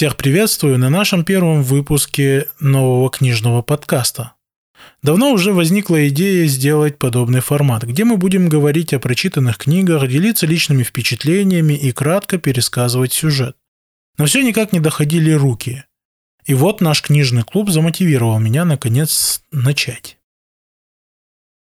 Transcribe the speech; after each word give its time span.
Всех 0.00 0.16
приветствую 0.16 0.78
на 0.78 0.88
нашем 0.88 1.24
первом 1.24 1.62
выпуске 1.62 2.46
нового 2.58 3.10
книжного 3.10 3.60
подкаста. 3.60 4.32
Давно 5.02 5.30
уже 5.30 5.52
возникла 5.52 6.08
идея 6.08 6.46
сделать 6.46 6.96
подобный 6.96 7.40
формат, 7.40 7.82
где 7.82 8.04
мы 8.06 8.16
будем 8.16 8.48
говорить 8.48 8.94
о 8.94 8.98
прочитанных 8.98 9.58
книгах, 9.58 10.08
делиться 10.08 10.46
личными 10.46 10.84
впечатлениями 10.84 11.74
и 11.74 11.92
кратко 11.92 12.38
пересказывать 12.38 13.12
сюжет. 13.12 13.56
Но 14.16 14.24
все 14.24 14.42
никак 14.42 14.72
не 14.72 14.80
доходили 14.80 15.32
руки. 15.32 15.84
И 16.46 16.54
вот 16.54 16.80
наш 16.80 17.02
книжный 17.02 17.42
клуб 17.42 17.68
замотивировал 17.68 18.38
меня 18.38 18.64
наконец 18.64 19.42
начать. 19.52 20.16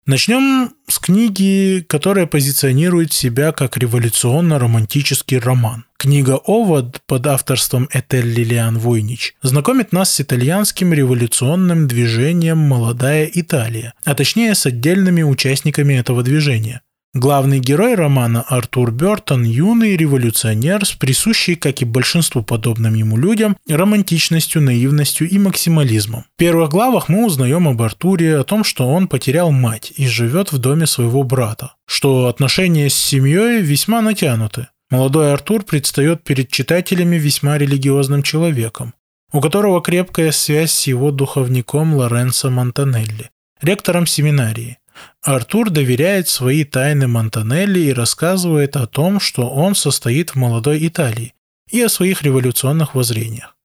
Начнем 0.07 0.71
с 0.87 0.99
книги, 0.99 1.85
которая 1.85 2.27
позиционирует 2.27 3.11
себя 3.11 3.51
как 3.51 3.75
революционно-романтический 3.75 5.37
роман. 5.37 5.83
Книга 5.97 6.39
«Овод» 6.45 7.01
под 7.05 7.27
авторством 7.27 7.89
Этель 7.91 8.25
Лилиан 8.25 8.79
Войнич 8.79 9.35
знакомит 9.41 9.91
нас 9.91 10.13
с 10.13 10.21
итальянским 10.21 10.93
революционным 10.93 11.89
движением 11.89 12.57
«Молодая 12.57 13.29
Италия», 13.33 13.93
а 14.05 14.15
точнее 14.15 14.55
с 14.55 14.65
отдельными 14.65 15.23
участниками 15.23 15.95
этого 15.95 16.23
движения. 16.23 16.79
Главный 17.19 17.57
герой 17.59 17.95
романа 17.95 18.45
Артур 18.47 18.91
Бертон– 18.91 19.43
юный 19.43 19.97
революционер 19.97 20.85
с 20.85 20.91
присущей, 20.91 21.55
как 21.55 21.81
и 21.81 21.85
большинству 21.85 22.43
подобным 22.43 22.93
ему 22.93 23.17
людям, 23.17 23.57
романтичностью, 23.67 24.61
наивностью 24.61 25.27
и 25.27 25.39
максимализмом. 25.39 26.25
В 26.35 26.37
первых 26.37 26.69
главах 26.69 27.09
мы 27.09 27.25
узнаем 27.25 27.67
об 27.67 27.81
Артуре, 27.81 28.37
о 28.37 28.43
том, 28.43 28.63
что 28.63 28.87
он 28.87 29.07
потерял 29.07 29.49
мать 29.51 29.91
и 29.97 30.05
живет 30.05 30.51
в 30.51 30.59
доме 30.59 30.85
своего 30.85 31.23
брата, 31.23 31.73
что 31.87 32.27
отношения 32.27 32.87
с 32.87 32.93
семьей 32.93 33.61
весьма 33.61 34.01
натянуты. 34.01 34.67
Молодой 34.91 35.33
Артур 35.33 35.63
предстает 35.63 36.23
перед 36.23 36.51
читателями 36.51 37.15
весьма 37.15 37.57
религиозным 37.57 38.21
человеком, 38.21 38.93
у 39.33 39.41
которого 39.41 39.81
крепкая 39.81 40.31
связь 40.31 40.71
с 40.71 40.85
его 40.85 41.09
духовником 41.09 41.95
Лоренцо 41.95 42.51
Монтанелли, 42.51 43.31
ректором 43.59 44.05
семинарии– 44.05 44.77
Артур 45.21 45.69
доверяет 45.69 46.27
свои 46.27 46.63
тайны 46.63 47.07
Монтанелли 47.07 47.79
и 47.79 47.93
рассказывает 47.93 48.75
о 48.75 48.87
том, 48.87 49.19
что 49.19 49.49
он 49.49 49.75
состоит 49.75 50.31
в 50.31 50.35
молодой 50.35 50.87
Италии 50.87 51.33
и 51.69 51.81
о 51.81 51.89
своих 51.89 52.21
революционных 52.21 52.95
воззрениях. 52.95 53.55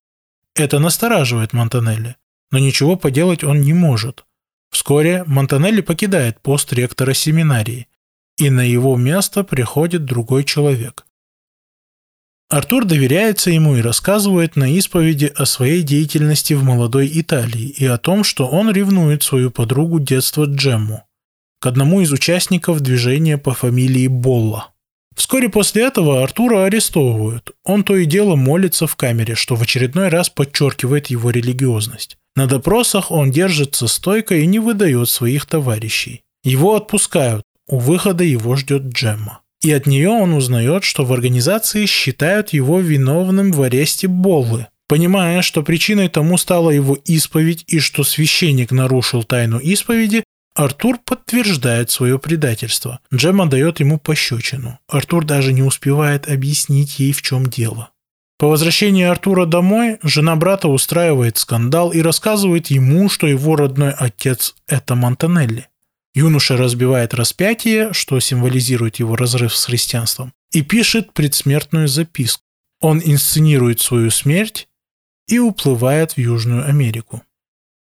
Это 0.54 0.78
настораживает 0.78 1.52
Монтанелли, 1.52 2.16
но 2.50 2.58
ничего 2.58 2.96
поделать 2.96 3.44
он 3.44 3.60
не 3.60 3.72
может. 3.72 4.24
Вскоре 4.70 5.24
Монтанелли 5.26 5.82
покидает 5.82 6.40
пост 6.40 6.72
ректора 6.72 7.14
семинарии, 7.14 7.86
и 8.38 8.50
на 8.50 8.62
его 8.62 8.96
место 8.96 9.44
приходит 9.44 10.04
другой 10.04 10.44
человек. 10.44 11.04
Артур 12.48 12.84
доверяется 12.84 13.50
ему 13.50 13.76
и 13.76 13.82
рассказывает 13.82 14.56
на 14.56 14.70
исповеди 14.70 15.32
о 15.34 15.46
своей 15.46 15.82
деятельности 15.82 16.54
в 16.54 16.64
молодой 16.64 17.10
Италии 17.14 17.68
и 17.68 17.86
о 17.86 17.98
том, 17.98 18.24
что 18.24 18.46
он 18.46 18.70
ревнует 18.70 19.22
свою 19.22 19.50
подругу 19.50 20.00
детства 20.00 20.44
Джемму 20.44 21.06
к 21.62 21.66
одному 21.66 22.00
из 22.00 22.10
участников 22.10 22.80
движения 22.80 23.38
по 23.38 23.54
фамилии 23.54 24.08
Болла. 24.08 24.70
Вскоре 25.14 25.48
после 25.48 25.84
этого 25.84 26.24
Артура 26.24 26.64
арестовывают. 26.64 27.52
Он 27.64 27.84
то 27.84 27.96
и 27.96 28.04
дело 28.04 28.34
молится 28.34 28.88
в 28.88 28.96
камере, 28.96 29.36
что 29.36 29.54
в 29.54 29.62
очередной 29.62 30.08
раз 30.08 30.28
подчеркивает 30.28 31.06
его 31.06 31.30
религиозность. 31.30 32.16
На 32.34 32.48
допросах 32.48 33.12
он 33.12 33.30
держится 33.30 33.86
стойко 33.86 34.34
и 34.34 34.46
не 34.46 34.58
выдает 34.58 35.08
своих 35.08 35.46
товарищей. 35.46 36.22
Его 36.42 36.74
отпускают. 36.74 37.44
У 37.68 37.78
выхода 37.78 38.24
его 38.24 38.56
ждет 38.56 38.82
Джемма. 38.92 39.42
И 39.62 39.70
от 39.70 39.86
нее 39.86 40.08
он 40.08 40.34
узнает, 40.34 40.82
что 40.82 41.04
в 41.04 41.12
организации 41.12 41.86
считают 41.86 42.52
его 42.52 42.80
виновным 42.80 43.52
в 43.52 43.62
аресте 43.62 44.08
Боллы. 44.08 44.66
Понимая, 44.88 45.42
что 45.42 45.62
причиной 45.62 46.08
тому 46.08 46.38
стала 46.38 46.70
его 46.70 46.98
исповедь 47.04 47.62
и 47.68 47.78
что 47.78 48.02
священник 48.02 48.72
нарушил 48.72 49.22
тайну 49.22 49.58
исповеди, 49.58 50.24
Артур 50.54 50.98
подтверждает 50.98 51.90
свое 51.90 52.18
предательство. 52.18 53.00
Джемма 53.12 53.46
дает 53.46 53.80
ему 53.80 53.98
пощечину. 53.98 54.78
Артур 54.86 55.24
даже 55.24 55.52
не 55.52 55.62
успевает 55.62 56.28
объяснить 56.28 56.98
ей, 56.98 57.12
в 57.12 57.22
чем 57.22 57.46
дело. 57.46 57.90
По 58.38 58.48
возвращении 58.48 59.04
Артура 59.04 59.46
домой, 59.46 59.98
жена 60.02 60.36
брата 60.36 60.68
устраивает 60.68 61.38
скандал 61.38 61.92
и 61.92 62.02
рассказывает 62.02 62.66
ему, 62.66 63.08
что 63.08 63.26
его 63.26 63.56
родной 63.56 63.92
отец– 63.92 64.54
это 64.66 64.94
Монтанелли. 64.94 65.68
Юноша 66.14 66.58
разбивает 66.58 67.14
распятие, 67.14 67.92
что 67.94 68.20
символизирует 68.20 68.96
его 68.96 69.16
разрыв 69.16 69.56
с 69.56 69.64
христианством, 69.64 70.34
и 70.50 70.60
пишет 70.60 71.14
предсмертную 71.14 71.88
записку. 71.88 72.42
Он 72.80 73.00
инсценирует 73.02 73.80
свою 73.80 74.10
смерть 74.10 74.68
и 75.28 75.38
уплывает 75.38 76.12
в 76.12 76.18
Южную 76.18 76.68
Америку. 76.68 77.22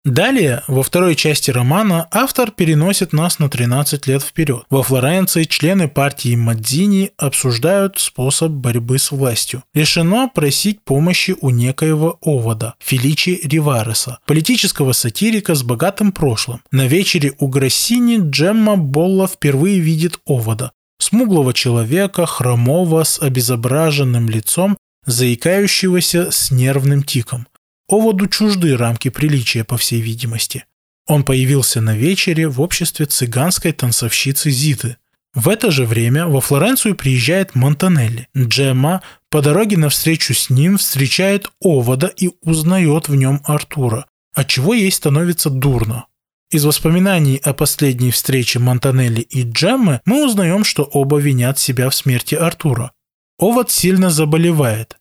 Далее, 0.05 0.63
во 0.67 0.81
второй 0.81 1.15
части 1.15 1.51
романа, 1.51 2.07
автор 2.11 2.51
переносит 2.51 3.11
нас 3.11 3.37
на 3.37 3.49
13 3.49 4.07
лет 4.07 4.23
вперед. 4.23 4.63
Во 4.69 4.81
Флоренции 4.81 5.43
члены 5.43 5.89
партии 5.89 6.35
Мадзини 6.35 7.11
обсуждают 7.17 7.99
способ 7.99 8.51
борьбы 8.51 8.97
с 8.97 9.11
властью. 9.11 9.61
Решено 9.73 10.29
просить 10.33 10.81
помощи 10.85 11.35
у 11.41 11.49
некоего 11.49 12.17
Овода, 12.21 12.75
Феличи 12.79 13.41
Ривареса, 13.43 14.19
политического 14.25 14.93
сатирика 14.93 15.53
с 15.53 15.63
богатым 15.63 16.13
прошлым. 16.13 16.61
На 16.71 16.87
вечере 16.87 17.33
у 17.37 17.49
Грассини 17.49 18.19
Джемма 18.21 18.77
Болла 18.77 19.27
впервые 19.27 19.79
видит 19.79 20.17
Овода, 20.25 20.71
смуглого 20.99 21.53
человека, 21.53 22.25
хромого, 22.25 23.03
с 23.03 23.19
обезображенным 23.19 24.29
лицом, 24.29 24.77
заикающегося 25.05 26.31
с 26.31 26.51
нервным 26.51 27.03
тиком. 27.03 27.47
Оводу 27.89 28.27
чужды 28.27 28.77
рамки 28.77 29.09
приличия, 29.09 29.63
по 29.63 29.75
всей 29.75 29.99
видимости. 29.99 30.65
Он 31.07 31.23
появился 31.23 31.81
на 31.81 31.97
вечере 31.97 32.47
в 32.47 32.61
обществе 32.61 33.07
цыганской 33.07 33.71
танцовщицы 33.71 34.51
Зиты. 34.51 34.97
В 35.33 35.49
это 35.49 35.71
же 35.71 35.85
время 35.85 36.27
во 36.27 36.39
Флоренцию 36.39 36.95
приезжает 36.95 37.55
Монтанелли. 37.55 38.27
Джемма 38.37 39.01
по 39.31 39.41
дороге 39.41 39.75
навстречу 39.77 40.35
с 40.35 40.51
ним 40.51 40.77
встречает 40.77 41.49
Овода 41.59 42.05
и 42.05 42.29
узнает 42.41 43.09
в 43.09 43.15
нем 43.15 43.41
Артура, 43.43 44.05
отчего 44.35 44.75
ей 44.75 44.91
становится 44.91 45.49
дурно. 45.49 46.05
Из 46.51 46.65
воспоминаний 46.65 47.37
о 47.43 47.53
последней 47.53 48.11
встрече 48.11 48.59
Монтанелли 48.59 49.21
и 49.21 49.43
Джеммы 49.43 50.01
мы 50.05 50.25
узнаем, 50.25 50.63
что 50.63 50.83
оба 50.83 51.17
винят 51.17 51.57
себя 51.57 51.89
в 51.89 51.95
смерти 51.95 52.35
Артура. 52.35 52.91
Овод 53.39 53.71
сильно 53.71 54.11
заболевает. 54.11 54.97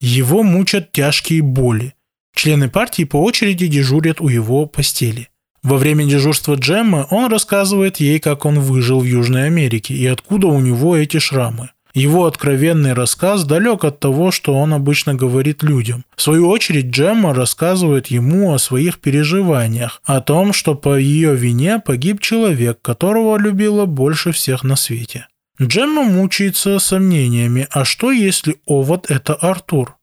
Его 0.00 0.42
мучат 0.42 0.90
тяжкие 0.90 1.42
боли. 1.42 1.94
Члены 2.34 2.68
партии 2.68 3.04
по 3.04 3.22
очереди 3.22 3.66
дежурят 3.66 4.20
у 4.20 4.28
его 4.28 4.66
постели. 4.66 5.28
Во 5.62 5.76
время 5.76 6.04
дежурства 6.04 6.54
Джеммы 6.54 7.06
он 7.10 7.30
рассказывает 7.30 7.98
ей, 7.98 8.18
как 8.18 8.44
он 8.44 8.58
выжил 8.58 9.00
в 9.00 9.04
Южной 9.04 9.46
Америке 9.46 9.94
и 9.94 10.06
откуда 10.06 10.48
у 10.48 10.60
него 10.60 10.96
эти 10.96 11.18
шрамы. 11.18 11.70
Его 11.94 12.24
откровенный 12.24 12.94
рассказ 12.94 13.44
далек 13.44 13.84
от 13.84 14.00
того, 14.00 14.30
что 14.30 14.54
он 14.54 14.72
обычно 14.72 15.14
говорит 15.14 15.62
людям. 15.62 16.04
В 16.16 16.22
свою 16.22 16.48
очередь 16.48 16.86
Джемма 16.86 17.34
рассказывает 17.34 18.06
ему 18.06 18.54
о 18.54 18.58
своих 18.58 18.98
переживаниях, 18.98 20.00
о 20.04 20.20
том, 20.20 20.54
что 20.54 20.74
по 20.74 20.98
ее 20.98 21.36
вине 21.36 21.80
погиб 21.80 22.20
человек, 22.20 22.80
которого 22.80 23.38
любила 23.38 23.84
больше 23.84 24.32
всех 24.32 24.64
на 24.64 24.74
свете. 24.74 25.28
Джемма 25.60 26.04
мучается 26.04 26.78
сомнениями, 26.78 27.68
а 27.70 27.84
что 27.84 28.10
если 28.10 28.56
овод– 28.66 29.06
это 29.10 29.34
Артур? 29.34 29.96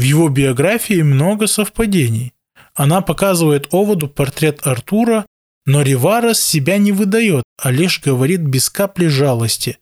В 0.00 0.02
его 0.02 0.30
биографии 0.30 1.02
много 1.02 1.46
совпадений. 1.46 2.32
Она 2.74 3.02
показывает 3.02 3.68
Оводу 3.70 4.08
портрет 4.08 4.66
Артура, 4.66 5.26
но 5.66 5.82
Риварес 5.82 6.40
себя 6.40 6.78
не 6.78 6.90
выдает, 6.90 7.44
а 7.62 7.70
лишь 7.70 8.00
говорит 8.00 8.40
без 8.40 8.70
капли 8.70 9.08
жалости. 9.08 9.76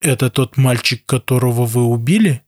«Это 0.00 0.30
тот 0.30 0.56
мальчик, 0.56 1.06
которого 1.06 1.64
вы 1.64 1.84
убили?» 1.84 2.42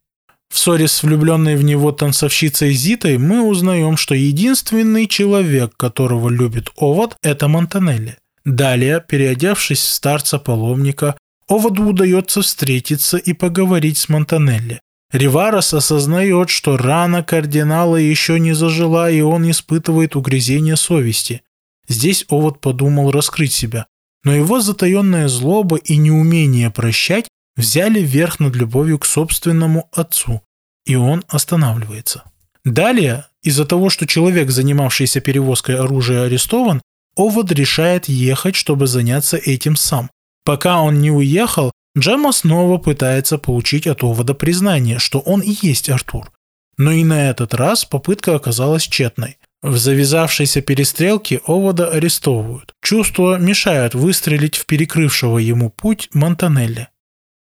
В 0.52 0.58
ссоре 0.58 0.88
с 0.88 1.04
влюбленной 1.04 1.54
в 1.54 1.62
него 1.62 1.92
танцовщицей 1.92 2.72
Зитой 2.72 3.18
мы 3.18 3.42
узнаем, 3.42 3.96
что 3.96 4.16
единственный 4.16 5.06
человек, 5.06 5.76
которого 5.76 6.28
любит 6.28 6.72
Овод, 6.76 7.16
это 7.22 7.46
Монтанелли. 7.46 8.18
Далее, 8.44 9.00
переодевшись 9.06 9.78
в 9.78 9.88
старца-паломника, 9.88 11.16
Оводу 11.46 11.84
удается 11.84 12.42
встретиться 12.42 13.18
и 13.18 13.34
поговорить 13.34 13.98
с 13.98 14.08
Монтанелли. 14.08 14.80
Риварос 15.14 15.72
осознает, 15.72 16.50
что 16.50 16.76
рана 16.76 17.22
кардинала 17.22 17.94
еще 17.94 18.40
не 18.40 18.52
зажила, 18.52 19.08
и 19.08 19.20
он 19.20 19.48
испытывает 19.48 20.16
угрызение 20.16 20.74
совести. 20.74 21.42
Здесь 21.86 22.26
Овод 22.28 22.60
подумал 22.60 23.12
раскрыть 23.12 23.52
себя, 23.52 23.86
но 24.24 24.34
его 24.34 24.60
затаенная 24.60 25.28
злоба 25.28 25.76
и 25.76 25.98
неумение 25.98 26.68
прощать 26.68 27.28
взяли 27.54 28.00
верх 28.00 28.40
над 28.40 28.56
любовью 28.56 28.98
к 28.98 29.06
собственному 29.06 29.88
отцу, 29.92 30.42
и 30.84 30.96
он 30.96 31.22
останавливается. 31.28 32.24
Далее, 32.64 33.26
из-за 33.40 33.66
того, 33.66 33.90
что 33.90 34.08
человек, 34.08 34.50
занимавшийся 34.50 35.20
перевозкой 35.20 35.76
оружия, 35.76 36.24
арестован, 36.24 36.82
Овод 37.16 37.52
решает 37.52 38.08
ехать, 38.08 38.56
чтобы 38.56 38.88
заняться 38.88 39.36
этим 39.36 39.76
сам. 39.76 40.10
Пока 40.44 40.80
он 40.80 41.00
не 41.00 41.12
уехал, 41.12 41.70
Джемма 41.96 42.32
снова 42.32 42.78
пытается 42.78 43.38
получить 43.38 43.86
от 43.86 44.02
Овода 44.02 44.34
признание, 44.34 44.98
что 44.98 45.20
он 45.20 45.40
и 45.40 45.54
есть 45.62 45.88
Артур. 45.88 46.32
Но 46.76 46.90
и 46.90 47.04
на 47.04 47.30
этот 47.30 47.54
раз 47.54 47.84
попытка 47.84 48.34
оказалась 48.34 48.82
тщетной. 48.82 49.38
В 49.62 49.78
завязавшейся 49.78 50.60
перестрелке 50.60 51.40
Овода 51.46 51.88
арестовывают. 51.88 52.74
Чувства 52.82 53.38
мешают 53.38 53.94
выстрелить 53.94 54.56
в 54.56 54.66
перекрывшего 54.66 55.38
ему 55.38 55.70
путь 55.70 56.08
Монтанелли. 56.12 56.88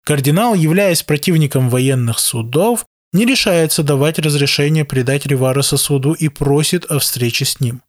Кардинал, 0.05 0.55
являясь 0.55 1.03
противником 1.03 1.69
военных 1.69 2.19
судов, 2.19 2.85
не 3.11 3.25
решается 3.25 3.83
давать 3.83 4.17
разрешение 4.19 4.85
предать 4.85 5.25
Ривареса 5.25 5.75
суду 5.75 6.13
и 6.13 6.29
просит 6.29 6.85
о 6.85 6.99
встрече 6.99 7.45
с 7.45 7.59
ним. 7.59 7.81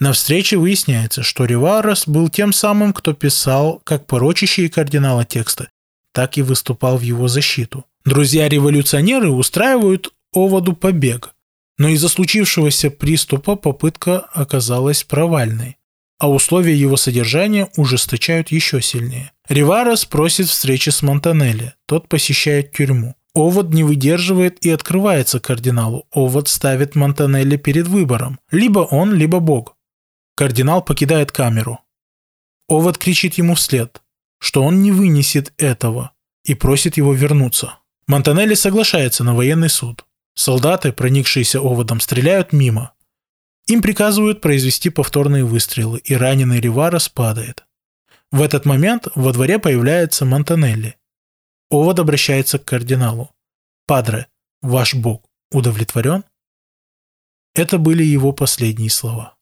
На 0.00 0.12
встрече 0.12 0.56
выясняется, 0.56 1.22
что 1.22 1.44
Риварес 1.44 2.08
был 2.08 2.28
тем 2.28 2.52
самым, 2.52 2.92
кто 2.92 3.12
писал 3.12 3.80
как 3.84 4.06
порочащие 4.06 4.68
кардинала 4.68 5.24
тексты, 5.24 5.68
так 6.14 6.38
и 6.38 6.42
выступал 6.42 6.96
в 6.96 7.02
его 7.02 7.28
защиту. 7.28 7.84
Друзья-революционеры 8.04 9.30
устраивают 9.30 10.12
Оводу 10.32 10.72
побег, 10.74 11.34
но 11.76 11.88
из-за 11.88 12.08
случившегося 12.08 12.90
приступа 12.90 13.56
попытка 13.56 14.20
оказалась 14.20 15.04
провальной, 15.04 15.76
а 16.18 16.30
условия 16.30 16.74
его 16.74 16.96
содержания 16.96 17.68
ужесточают 17.76 18.50
еще 18.50 18.80
сильнее. 18.80 19.32
Риварес 19.48 20.04
просит 20.04 20.48
встречи 20.48 20.90
с 20.90 21.02
Монтанелли, 21.02 21.74
тот 21.86 22.08
посещает 22.08 22.72
тюрьму. 22.72 23.14
Овод 23.34 23.74
не 23.74 23.82
выдерживает 23.82 24.64
и 24.64 24.70
открывается 24.70 25.40
кардиналу. 25.40 26.06
Овод 26.12 26.48
ставит 26.48 26.94
Монтанелли 26.94 27.56
перед 27.56 27.88
выбором. 27.88 28.38
Либо 28.52 28.78
он, 28.78 29.12
либо 29.12 29.40
Бог. 29.40 29.76
Кардинал 30.36 30.82
покидает 30.82 31.32
камеру. 31.32 31.80
Овод 32.68 32.96
кричит 32.96 33.34
ему 33.34 33.56
вслед, 33.56 34.00
что 34.44 34.62
он 34.62 34.82
не 34.82 34.92
вынесет 34.92 35.54
этого 35.56 36.12
и 36.44 36.52
просит 36.54 36.98
его 36.98 37.14
вернуться. 37.14 37.78
Монтанелли 38.06 38.52
соглашается 38.52 39.24
на 39.24 39.34
военный 39.34 39.70
суд. 39.70 40.04
Солдаты, 40.34 40.92
проникшиеся 40.92 41.62
оводом, 41.62 41.98
стреляют 41.98 42.52
мимо. 42.52 42.92
Им 43.68 43.80
приказывают 43.80 44.42
произвести 44.42 44.90
повторные 44.90 45.46
выстрелы, 45.46 45.98
и 46.00 46.14
раненый 46.14 46.60
Риварес 46.60 47.08
падает. 47.08 47.64
В 48.30 48.42
этот 48.42 48.66
момент 48.66 49.08
во 49.14 49.32
дворе 49.32 49.58
появляется 49.58 50.26
Монтанелли. 50.26 50.96
Овод 51.70 51.98
обращается 51.98 52.58
к 52.58 52.66
кардиналу. 52.66 53.30
«Падре, 53.86 54.26
ваш 54.60 54.92
бог 54.92 55.24
удовлетворен?» 55.52 56.22
Это 57.54 57.78
были 57.78 58.04
его 58.04 58.32
последние 58.32 58.90
слова. 58.90 59.38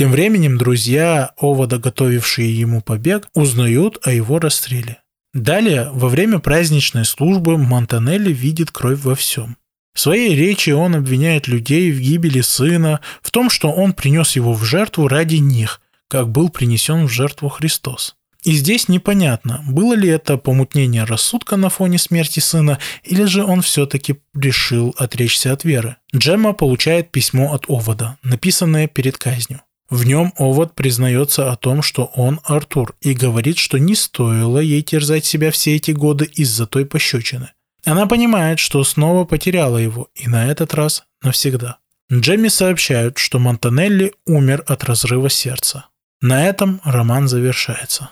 Тем 0.00 0.12
временем 0.12 0.56
друзья 0.56 1.32
Овода, 1.36 1.76
готовившие 1.76 2.58
ему 2.58 2.80
побег, 2.80 3.28
узнают 3.34 3.98
о 4.02 4.10
его 4.10 4.38
расстреле. 4.38 4.96
Далее, 5.34 5.90
во 5.92 6.08
время 6.08 6.38
праздничной 6.38 7.04
службы, 7.04 7.58
Монтанелли 7.58 8.32
видит 8.32 8.70
кровь 8.70 9.00
во 9.02 9.14
всем. 9.14 9.58
В 9.92 10.00
своей 10.00 10.34
речи 10.34 10.70
он 10.70 10.94
обвиняет 10.94 11.48
людей 11.48 11.92
в 11.92 12.00
гибели 12.00 12.40
сына, 12.40 13.00
в 13.20 13.30
том, 13.30 13.50
что 13.50 13.70
он 13.70 13.92
принес 13.92 14.36
его 14.36 14.54
в 14.54 14.64
жертву 14.64 15.06
ради 15.06 15.36
них, 15.36 15.82
как 16.08 16.30
был 16.30 16.48
принесен 16.48 17.04
в 17.04 17.12
жертву 17.12 17.50
Христос. 17.50 18.14
И 18.42 18.52
здесь 18.52 18.88
непонятно, 18.88 19.62
было 19.68 19.92
ли 19.92 20.08
это 20.08 20.38
помутнение 20.38 21.04
рассудка 21.04 21.58
на 21.58 21.68
фоне 21.68 21.98
смерти 21.98 22.40
сына, 22.40 22.78
или 23.04 23.24
же 23.24 23.44
он 23.44 23.60
все-таки 23.60 24.16
решил 24.34 24.94
отречься 24.96 25.52
от 25.52 25.64
веры. 25.64 25.96
Джемма 26.16 26.54
получает 26.54 27.10
письмо 27.10 27.52
от 27.52 27.66
Овода, 27.68 28.16
написанное 28.22 28.88
перед 28.88 29.18
казнью. 29.18 29.60
В 29.90 30.04
нем 30.04 30.32
Овод 30.38 30.74
признается 30.76 31.50
о 31.50 31.56
том, 31.56 31.82
что 31.82 32.04
он 32.14 32.40
Артур, 32.44 32.94
и 33.00 33.12
говорит, 33.12 33.58
что 33.58 33.78
не 33.78 33.96
стоило 33.96 34.60
ей 34.60 34.82
терзать 34.82 35.24
себя 35.24 35.50
все 35.50 35.74
эти 35.74 35.90
годы 35.90 36.26
из-за 36.26 36.66
той 36.66 36.86
пощечины. 36.86 37.50
Она 37.84 38.06
понимает, 38.06 38.60
что 38.60 38.84
снова 38.84 39.24
потеряла 39.24 39.78
его, 39.78 40.08
и 40.14 40.28
на 40.28 40.46
этот 40.46 40.74
раз 40.74 41.04
навсегда. 41.22 41.78
Джемми 42.12 42.48
сообщают, 42.48 43.18
что 43.18 43.38
Монтанелли 43.38 44.14
умер 44.26 44.62
от 44.66 44.84
разрыва 44.84 45.28
сердца. 45.28 45.86
На 46.20 46.46
этом 46.46 46.80
роман 46.84 47.28
завершается. 47.28 48.10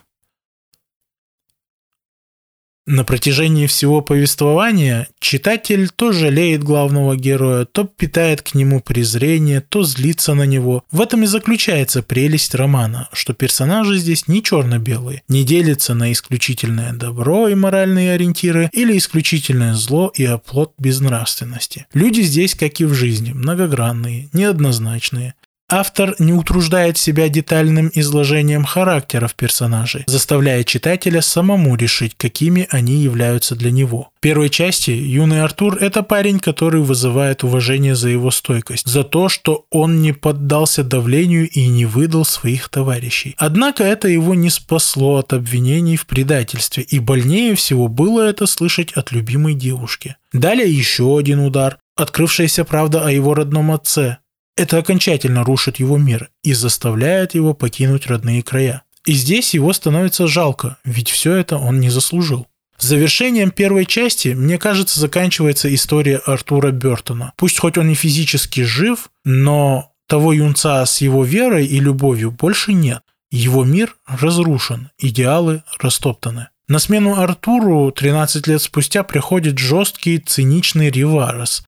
На 2.91 3.05
протяжении 3.05 3.67
всего 3.67 4.01
повествования 4.01 5.09
читатель 5.21 5.91
то 5.95 6.11
жалеет 6.11 6.65
главного 6.65 7.17
героя, 7.17 7.67
то 7.67 7.85
питает 7.85 8.41
к 8.41 8.55
нему 8.55 8.81
презрение, 8.81 9.61
то 9.61 9.83
злится 9.83 10.33
на 10.33 10.45
него. 10.45 10.85
В 10.91 11.03
этом 11.03 11.23
и 11.23 11.27
заключается 11.27 12.03
прелесть 12.03 12.55
романа, 12.55 13.11
что 13.13 13.35
персонажи 13.35 13.99
здесь 13.99 14.27
не 14.27 14.43
черно-белые, 14.43 15.23
не 15.29 15.45
делятся 15.45 15.93
на 15.93 16.11
исключительное 16.13 16.95
добро 16.95 17.49
и 17.49 17.55
моральные 17.55 18.15
ориентиры 18.15 18.71
или 18.73 18.97
исключительное 18.97 19.75
зло 19.75 20.11
и 20.15 20.25
оплот 20.25 20.73
безнравственности. 20.79 21.87
Люди 21.93 22.23
здесь, 22.23 22.55
как 22.55 22.81
и 22.81 22.87
в 22.87 22.95
жизни, 22.95 23.35
многогранные, 23.35 24.31
неоднозначные. 24.33 25.35
Автор 25.71 26.15
не 26.19 26.33
утруждает 26.33 26.97
себя 26.97 27.29
детальным 27.29 27.91
изложением 27.95 28.65
характеров 28.65 29.35
персонажей, 29.35 30.05
заставляя 30.07 30.65
читателя 30.65 31.21
самому 31.21 31.77
решить, 31.77 32.15
какими 32.17 32.67
они 32.71 32.95
являются 32.95 33.55
для 33.55 33.71
него. 33.71 34.09
В 34.17 34.21
первой 34.21 34.49
части 34.49 34.91
юный 34.91 35.43
Артур– 35.43 35.77
это 35.81 36.03
парень, 36.03 36.39
который 36.39 36.81
вызывает 36.81 37.45
уважение 37.45 37.95
за 37.95 38.09
его 38.09 38.31
стойкость, 38.31 38.87
за 38.87 39.05
то, 39.05 39.29
что 39.29 39.67
он 39.71 40.01
не 40.01 40.13
поддался 40.13 40.85
давлению 40.85 41.47
и 41.47 41.67
не 41.67 41.85
выдал 41.85 42.25
своих 42.25 42.71
товарищей. 42.71 43.35
Однако 43.37 43.85
это 43.85 44.09
его 44.09 44.35
не 44.35 44.49
спасло 44.49 45.17
от 45.17 45.35
обвинений 45.35 45.99
в 45.99 46.07
предательстве, 46.07 46.83
и 46.83 46.99
больнее 46.99 47.55
всего 47.55 47.89
было 47.89 48.23
это 48.23 48.47
слышать 48.47 48.93
от 48.93 49.13
любимой 49.13 49.53
девушки. 49.53 50.17
Далее 50.33 50.73
еще 50.73 51.19
один 51.19 51.41
удар– 51.41 51.77
открывшаяся 51.97 52.65
правда 52.65 53.05
о 53.05 53.11
его 53.11 53.35
родном 53.35 53.71
отце, 53.71 54.19
это 54.59 54.79
окончательно 54.79 55.45
рушит 55.45 55.79
его 55.79 55.97
мир 55.97 56.31
и 56.43 56.53
заставляет 56.53 57.35
его 57.35 57.55
покинуть 57.55 58.07
родные 58.07 58.43
края. 58.43 58.83
И 59.07 59.13
здесь 59.13 59.55
его 59.55 59.73
становится 59.73 60.27
жалко, 60.27 60.77
ведь 60.85 61.09
все 61.09 61.35
это 61.35 61.57
он 61.57 61.81
не 61.81 61.89
заслужил. 61.89 62.47
Завершением 62.79 63.51
первой 63.51 63.87
части, 63.87 64.29
мне 64.29 64.59
кажется, 64.59 65.01
заканчивается 65.01 65.73
история 65.75 66.19
Артура 66.19 66.71
Бертона. 66.71 67.33
Пусть 67.37 67.59
хоть 67.59 67.79
он 67.79 67.91
и 67.91 67.95
физически 67.95 68.63
жив, 68.63 69.11
но 69.25 69.93
того 70.07 70.33
юнца 70.33 70.85
с 70.85 71.01
его 71.01 71.25
верой 71.25 71.67
и 71.67 71.81
любовью 71.81 72.31
больше 72.31 72.73
нет. 72.73 73.03
Его 73.31 73.65
мир 73.65 73.97
разрушен, 74.07 74.91
идеалы 74.99 75.63
растоптаны. 75.79 76.49
На 76.69 76.79
смену 76.79 77.19
Артуру 77.21 77.91
13 77.91 78.47
лет 78.47 78.61
спустя 78.61 79.03
приходит 79.03 79.59
жесткий, 79.59 80.19
циничный 80.19 80.91
Риварес, 80.91 81.65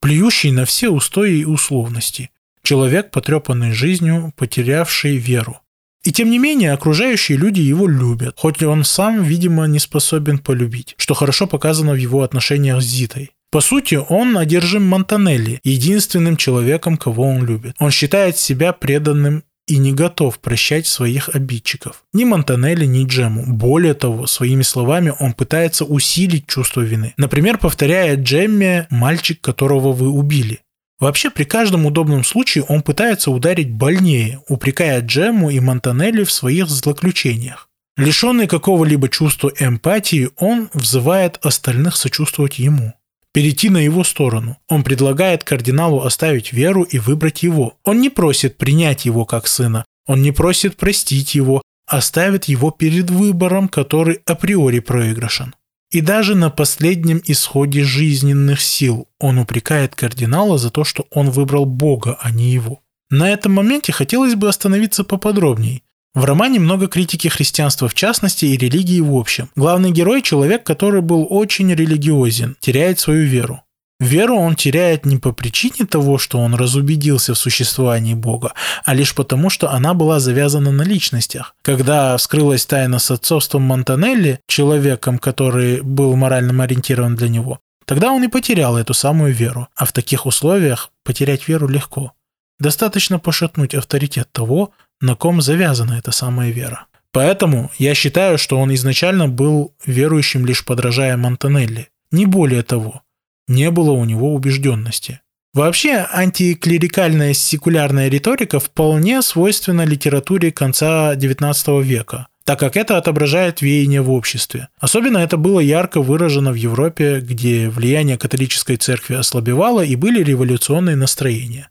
плюющий 0.00 0.50
на 0.50 0.64
все 0.64 0.90
устои 0.90 1.38
и 1.38 1.44
условности. 1.44 2.30
Человек, 2.64 3.10
потрепанный 3.10 3.72
жизнью, 3.72 4.32
потерявший 4.36 5.18
веру. 5.18 5.60
И 6.02 6.12
тем 6.12 6.30
не 6.30 6.38
менее, 6.38 6.72
окружающие 6.72 7.36
люди 7.36 7.60
его 7.60 7.86
любят, 7.86 8.36
хоть 8.38 8.62
он 8.62 8.84
сам, 8.84 9.22
видимо, 9.22 9.66
не 9.66 9.78
способен 9.78 10.38
полюбить, 10.38 10.94
что 10.96 11.12
хорошо 11.12 11.46
показано 11.46 11.92
в 11.92 11.96
его 11.96 12.22
отношениях 12.22 12.80
с 12.80 12.86
Зитой. 12.86 13.32
По 13.50 13.60
сути, 13.60 14.00
он 14.08 14.38
одержим 14.38 14.82
Монтанелли, 14.86 15.60
единственным 15.62 16.38
человеком, 16.38 16.96
кого 16.96 17.28
он 17.28 17.44
любит. 17.44 17.76
Он 17.78 17.90
считает 17.90 18.38
себя 18.38 18.72
преданным 18.72 19.44
и 19.66 19.76
не 19.76 19.92
готов 19.92 20.38
прощать 20.40 20.86
своих 20.86 21.28
обидчиков. 21.34 22.04
Ни 22.12 22.24
Монтанелли, 22.24 22.86
ни 22.86 23.06
Джему. 23.06 23.44
Более 23.46 23.94
того, 23.94 24.26
своими 24.26 24.62
словами 24.62 25.12
он 25.20 25.34
пытается 25.34 25.84
усилить 25.84 26.46
чувство 26.46 26.80
вины. 26.80 27.14
Например, 27.16 27.58
повторяя 27.58 28.16
Джемме 28.16 28.86
«мальчик, 28.90 29.40
которого 29.40 29.92
вы 29.92 30.08
убили». 30.08 30.60
Вообще, 31.00 31.30
при 31.30 31.44
каждом 31.44 31.86
удобном 31.86 32.24
случае 32.24 32.64
он 32.64 32.82
пытается 32.82 33.30
ударить 33.30 33.70
больнее, 33.70 34.40
упрекая 34.48 35.00
Джему 35.00 35.50
и 35.50 35.60
Монтанелли 35.60 36.24
в 36.24 36.32
своих 36.32 36.68
злоключениях. 36.68 37.68
Лишенный 37.96 38.48
какого-либо 38.48 39.08
чувства 39.08 39.52
эмпатии, 39.58 40.30
он 40.36 40.68
взывает 40.72 41.38
остальных 41.42 41.96
сочувствовать 41.96 42.58
ему. 42.58 42.94
Перейти 43.32 43.68
на 43.68 43.78
его 43.78 44.04
сторону. 44.04 44.58
Он 44.68 44.84
предлагает 44.84 45.44
кардиналу 45.44 46.02
оставить 46.02 46.52
веру 46.52 46.82
и 46.82 46.98
выбрать 46.98 47.42
его. 47.42 47.76
Он 47.84 48.00
не 48.00 48.10
просит 48.10 48.56
принять 48.56 49.04
его 49.04 49.24
как 49.24 49.48
сына. 49.48 49.84
Он 50.06 50.22
не 50.22 50.32
просит 50.32 50.76
простить 50.76 51.34
его, 51.34 51.62
а 51.86 52.00
ставит 52.00 52.44
его 52.44 52.70
перед 52.70 53.10
выбором, 53.10 53.68
который 53.68 54.20
априори 54.26 54.78
проигрышен. 54.80 55.54
И 55.94 56.00
даже 56.00 56.34
на 56.34 56.50
последнем 56.50 57.22
исходе 57.24 57.84
жизненных 57.84 58.60
сил 58.60 59.06
он 59.20 59.38
упрекает 59.38 59.94
кардинала 59.94 60.58
за 60.58 60.70
то, 60.70 60.82
что 60.82 61.06
он 61.12 61.30
выбрал 61.30 61.66
Бога, 61.66 62.18
а 62.20 62.32
не 62.32 62.50
его. 62.50 62.80
На 63.10 63.30
этом 63.30 63.52
моменте 63.52 63.92
хотелось 63.92 64.34
бы 64.34 64.48
остановиться 64.48 65.04
поподробнее. 65.04 65.82
В 66.12 66.24
романе 66.24 66.58
много 66.58 66.88
критики 66.88 67.28
христианства 67.28 67.88
в 67.88 67.94
частности 67.94 68.44
и 68.44 68.56
религии 68.56 69.00
в 69.00 69.14
общем. 69.14 69.50
Главный 69.54 69.92
герой– 69.92 70.20
человек, 70.22 70.64
который 70.64 71.00
был 71.00 71.28
очень 71.30 71.72
религиозен, 71.72 72.56
теряет 72.58 72.98
свою 72.98 73.28
веру. 73.28 73.60
Веру 74.00 74.36
он 74.36 74.56
теряет 74.56 75.06
не 75.06 75.18
по 75.18 75.32
причине 75.32 75.86
того, 75.86 76.18
что 76.18 76.38
он 76.38 76.54
разубедился 76.54 77.34
в 77.34 77.38
существовании 77.38 78.14
Бога, 78.14 78.52
а 78.84 78.94
лишь 78.94 79.14
потому, 79.14 79.50
что 79.50 79.70
она 79.70 79.94
была 79.94 80.18
завязана 80.18 80.72
на 80.72 80.82
личностях. 80.82 81.54
Когда 81.62 82.16
вскрылась 82.16 82.66
тайна 82.66 82.98
с 82.98 83.10
отцовством 83.10 83.62
Монтанелли, 83.62 84.40
человеком, 84.48 85.18
который 85.18 85.80
был 85.80 86.16
моральным 86.16 86.60
ориентированным 86.60 87.16
для 87.16 87.28
него, 87.28 87.60
Тогда 87.86 88.12
он 88.12 88.24
и 88.24 88.28
потерял 88.28 88.76
эту 88.76 88.94
самую 88.94 89.34
веру, 89.34 89.68
а 89.76 89.84
в 89.84 89.92
таких 89.92 90.26
условиях 90.26 90.90
потерять 91.02 91.48
веру 91.48 91.68
легко. 91.68 92.12
Достаточно 92.58 93.18
пошатнуть 93.18 93.74
авторитет 93.74 94.28
того, 94.32 94.72
на 95.00 95.16
ком 95.16 95.42
завязана 95.42 95.94
эта 95.94 96.12
самая 96.12 96.50
вера. 96.50 96.86
Поэтому 97.12 97.70
я 97.78 97.94
считаю, 97.94 98.38
что 98.38 98.58
он 98.58 98.72
изначально 98.74 99.28
был 99.28 99.74
верующим 99.84 100.46
лишь 100.46 100.64
подражая 100.64 101.16
Монтанелли. 101.16 101.88
Не 102.10 102.26
более 102.26 102.62
того, 102.62 103.02
не 103.48 103.70
было 103.70 103.92
у 103.92 104.04
него 104.04 104.34
убежденности. 104.34 105.20
Вообще, 105.54 106.04
антиклерикальная 106.10 107.32
секулярная 107.32 108.08
риторика 108.08 108.58
вполне 108.58 109.22
свойственна 109.22 109.84
литературе 109.84 110.50
конца 110.50 111.14
XIX 111.14 111.80
века, 111.80 112.26
так 112.44 112.58
как 112.58 112.76
это 112.76 112.98
отображает 112.98 113.62
веяние 113.62 114.02
в 114.02 114.10
обществе. 114.10 114.68
Особенно 114.80 115.18
это 115.18 115.36
было 115.36 115.60
ярко 115.60 116.02
выражено 116.02 116.50
в 116.50 116.56
Европе, 116.56 117.20
где 117.20 117.68
влияние 117.68 118.18
католической 118.18 118.76
церкви 118.76 119.14
ослабевало 119.14 119.84
и 119.84 119.94
были 119.94 120.24
революционные 120.24 120.96
настроения. 120.96 121.68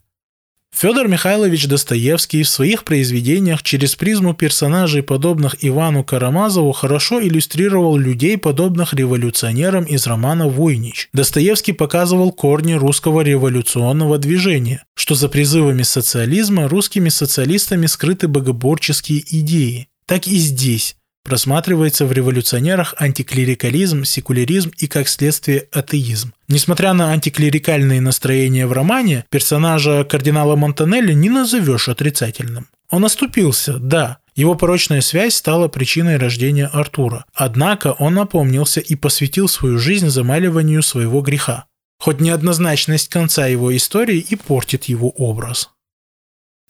Федор 0.76 1.06
Михайлович 1.06 1.68
Достоевский 1.68 2.42
в 2.42 2.48
своих 2.48 2.82
произведениях 2.82 3.62
через 3.62 3.94
призму 3.94 4.34
персонажей, 4.34 5.04
подобных 5.04 5.56
Ивану 5.60 6.02
Карамазову, 6.02 6.72
хорошо 6.72 7.22
иллюстрировал 7.22 7.96
людей, 7.96 8.36
подобных 8.36 8.92
революционерам 8.92 9.84
из 9.84 10.04
романа 10.08 10.48
«Войнич». 10.48 11.10
Достоевский 11.12 11.72
показывал 11.72 12.32
корни 12.32 12.72
русского 12.74 13.20
революционного 13.20 14.18
движения, 14.18 14.84
что 14.96 15.14
за 15.14 15.28
призывами 15.28 15.84
социализма 15.84 16.68
русскими 16.68 17.08
социалистами 17.08 17.86
скрыты 17.86 18.26
богоборческие 18.26 19.24
идеи. 19.30 19.86
Так 20.06 20.26
и 20.26 20.36
здесь 20.36 20.96
просматривается 21.24 22.06
в 22.06 22.12
революционерах 22.12 22.94
антиклерикализм, 22.98 24.04
секуляризм 24.04 24.70
и, 24.78 24.86
как 24.86 25.08
следствие, 25.08 25.66
атеизм. 25.72 26.32
Несмотря 26.48 26.92
на 26.92 27.10
антиклерикальные 27.10 28.00
настроения 28.00 28.66
в 28.66 28.72
романе, 28.72 29.24
персонажа 29.30 30.04
кардинала 30.04 30.54
Монтанелли 30.54 31.14
не 31.14 31.30
назовешь 31.30 31.88
отрицательным. 31.88 32.68
Он 32.90 33.04
оступился, 33.04 33.78
да, 33.78 34.18
его 34.36 34.54
порочная 34.54 35.00
связь 35.00 35.34
стала 35.34 35.68
причиной 35.68 36.16
рождения 36.16 36.66
Артура. 36.66 37.24
Однако 37.34 37.92
он 37.92 38.14
напомнился 38.14 38.80
и 38.80 38.94
посвятил 38.94 39.48
свою 39.48 39.78
жизнь 39.78 40.08
замаливанию 40.08 40.82
своего 40.82 41.20
греха. 41.20 41.66
Хоть 41.98 42.20
неоднозначность 42.20 43.08
конца 43.08 43.46
его 43.46 43.74
истории 43.74 44.18
и 44.18 44.36
портит 44.36 44.84
его 44.84 45.08
образ. 45.10 45.70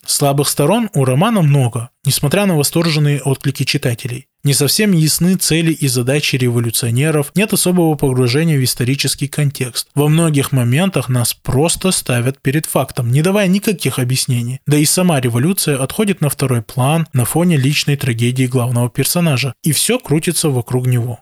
Слабых 0.06 0.49
сторон 0.49 0.90
у 0.92 1.04
романа 1.04 1.40
много, 1.40 1.88
несмотря 2.04 2.44
на 2.44 2.56
восторженные 2.56 3.23
отклики 3.23 3.64
читателей. 3.64 4.28
Не 4.45 4.53
совсем 4.53 4.93
ясны 4.93 5.37
цели 5.37 5.73
и 5.73 5.89
задачи 5.89 6.37
революционеров, 6.37 7.33
нет 7.35 7.55
особого 7.55 7.95
погружения 7.95 8.59
в 8.59 8.63
исторический 8.63 9.27
контекст. 9.27 9.89
Во 9.95 10.09
многих 10.09 10.53
моментах 10.53 11.09
нас 11.09 11.33
просто 11.33 11.91
ставят 11.93 12.43
перед 12.43 12.67
фактом, 12.67 13.11
не 13.11 13.23
давая 13.23 13.49
никаких 13.49 13.99
объяснений. 13.99 14.61
Да 14.67 14.77
и 14.77 14.85
сама 14.85 15.19
революция 15.19 15.83
отходит 15.83 16.21
на 16.21 16.29
второй 16.29 16.61
план 16.61 17.07
на 17.15 17.25
фоне 17.25 17.57
личной 17.57 17.97
трагедии 17.97 18.45
главного 18.45 18.91
персонажа, 18.91 19.55
и 19.63 19.73
все 19.73 19.99
крутится 19.99 20.51
вокруг 20.51 20.87
него. 20.87 21.21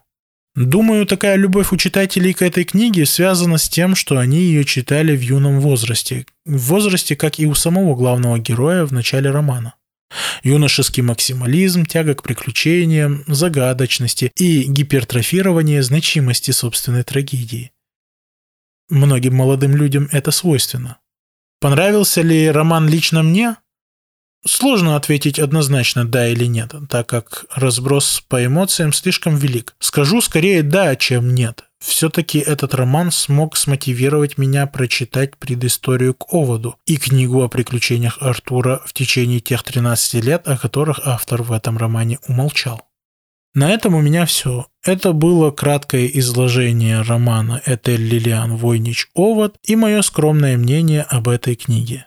Думаю, 0.57 1.07
такая 1.07 1.37
любовь 1.37 1.73
у 1.73 1.76
читателей 1.76 2.35
к 2.35 2.43
этой 2.43 2.64
книге 2.64 3.07
связана 3.07 3.57
с 3.57 3.69
тем, 3.69 3.95
что 3.95 4.19
они 4.19 4.38
ее 4.38 4.64
читали 4.64 5.17
в 5.17 5.21
юном 5.21 5.61
возрасте. 5.61 6.26
В 6.45 6.59
возрасте, 6.59 7.14
как 7.14 7.38
и 7.38 7.47
у 7.47 7.55
самого 7.55 7.95
главного 7.95 8.41
героя 8.41 8.85
в 8.85 8.93
начале 8.93 9.31
романа. 9.31 9.75
Юношеский 10.42 11.02
максимализм, 11.02 11.87
тяга 11.87 12.14
к 12.14 12.23
приключениям, 12.23 13.25
загадочности 13.26 14.33
и 14.37 14.64
гипертрофирование 14.64 15.83
значимости 15.83 16.50
собственной 16.50 17.02
трагедии. 17.02 17.73
Многим 18.88 19.35
молодым 19.35 19.76
людям 19.76 20.09
это 20.12 20.31
свойственно. 20.31 20.99
Понравился 21.61 22.23
ли 22.23 22.50
роман 22.50 22.88
лично 22.88 23.23
мне? 23.23 23.57
Сложно 24.44 24.96
ответить 24.96 25.38
однозначно 25.38 26.04
да 26.04 26.28
или 26.28 26.46
нет, 26.46 26.75
так 26.88 27.08
как 27.08 27.44
разброс 27.54 28.25
по 28.28 28.44
эмоциям 28.44 28.92
слишком 28.92 29.37
велик. 29.37 29.75
Скажу 29.78 30.20
скорее 30.20 30.62
да, 30.62 30.96
чем 30.96 31.32
нет. 31.32 31.64
Все-таки 31.78 32.38
этот 32.38 32.75
роман 32.75 33.11
смог 33.11 33.56
смотивировать 33.56 34.38
меня 34.38 34.66
прочитать 34.66 35.37
предысторию 35.37 36.14
к 36.14 36.32
Оводу 36.32 36.76
и 36.87 36.96
книгу 36.96 37.42
о 37.42 37.49
приключениях 37.49 38.18
Артура 38.20 38.80
в 38.84 38.92
течение 38.92 39.40
тех 39.40 39.62
13 39.62 40.25
лет, 40.25 40.46
о 40.46 40.56
которых 40.56 41.00
автор 41.04 41.42
в 41.42 41.52
этом 41.52 41.78
романе 41.78 42.18
умолчал. 42.26 42.82
На 43.54 43.70
этом 43.70 43.94
у 43.94 44.00
меня 44.00 44.26
все. 44.26 44.66
Это 44.82 45.12
было 45.12 45.50
краткое 45.50 46.06
изложение 46.06 47.02
романа 47.02 47.61
Этель 47.66 48.02
Лилиан 48.02 48.56
Войнич 48.56 49.08
Овод 49.14 49.56
и 49.62 49.76
мое 49.76 50.02
скромное 50.02 50.56
мнение 50.56 51.02
об 51.02 51.28
этой 51.28 51.54
книге. 51.54 52.06